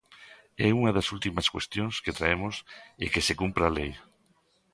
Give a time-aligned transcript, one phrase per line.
[0.65, 2.55] E unha das últimas cuestións que traemos
[3.05, 3.91] é que se cumpra a lei.